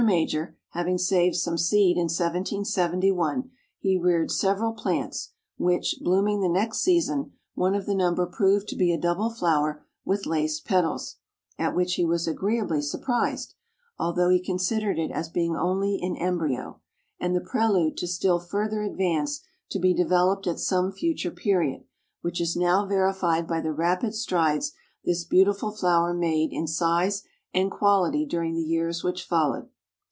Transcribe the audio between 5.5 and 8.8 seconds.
which, blooming the next season, one of the number proved to